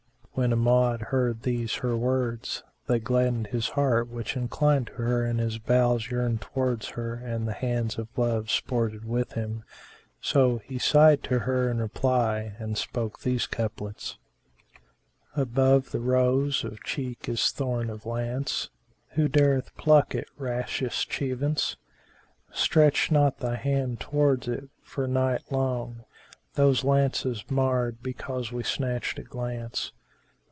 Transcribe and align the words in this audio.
When 0.33 0.53
Amjad 0.53 1.01
heard 1.01 1.41
these 1.43 1.75
her 1.75 1.95
words, 1.97 2.63
they 2.87 2.97
gladdened 2.99 3.47
his 3.47 3.71
heart 3.71 4.07
which 4.07 4.35
inclined 4.37 4.87
to 4.87 4.93
her 4.93 5.23
and 5.25 5.39
his 5.41 5.59
bowels 5.59 6.09
yearned 6.09 6.39
towards 6.41 6.87
her 6.91 7.13
and 7.15 7.45
the 7.47 7.51
hands 7.53 7.97
of 7.99 8.07
love 8.17 8.49
sported 8.49 9.03
with 9.05 9.33
him; 9.33 9.63
so 10.21 10.59
he 10.59 10.79
sighed 10.79 11.21
to 11.25 11.39
her 11.39 11.69
in 11.69 11.77
reply 11.79 12.55
and 12.59 12.75
spoke 12.77 13.19
these 13.19 13.45
couplets, 13.45 14.17
"Above 15.35 15.91
the 15.91 15.99
rose 15.99 16.63
of 16.63 16.81
cheek 16.83 17.27
is 17.29 17.51
thorn 17.51 17.89
of 17.89 18.05
lance;[FN#385] 18.05 19.15
* 19.15 19.15
Who 19.17 19.27
dareth 19.27 19.75
pluck 19.75 20.15
it, 20.15 20.29
rashest 20.37 21.09
chevisance? 21.11 21.75
Stretch 22.53 23.11
not 23.11 23.39
thy 23.39 23.55
hand 23.57 23.99
towards 23.99 24.47
it, 24.47 24.69
for 24.81 25.07
night 25.07 25.51
long 25.51 26.05
* 26.29 26.53
Those 26.55 26.85
lances 26.85 27.43
marred 27.51 28.01
because 28.01 28.51
we 28.53 28.63
snatched 28.63 29.19
a 29.19 29.23
glance! 29.23 29.91